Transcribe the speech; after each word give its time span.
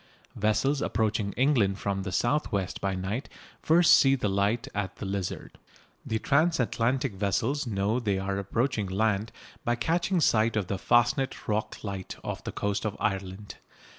Vessels 0.35 0.81
approaching 0.81 1.31
England 1.33 1.77
from 1.77 2.01
the 2.01 2.11
south 2.11 2.51
west 2.51 2.81
by 2.81 2.95
night 2.95 3.29
first 3.61 3.93
see 3.93 4.15
the 4.15 4.27
light 4.29 4.67
at 4.73 4.95
the 4.95 5.05
Lizard. 5.05 5.59
The 6.03 6.17
transatlantic 6.17 7.13
vessels 7.13 7.67
know 7.67 7.99
they 7.99 8.17
are 8.17 8.39
approaching 8.39 8.87
land 8.87 9.31
by 9.63 9.75
catching 9.75 10.19
sight 10.19 10.55
of 10.55 10.65
the 10.65 10.79
Fastnet 10.79 11.47
Rock 11.47 11.83
light 11.83 12.15
off 12.23 12.43
the 12.43 12.51
coast 12.51 12.83
of 12.83 12.97
Ireland. 12.99 13.57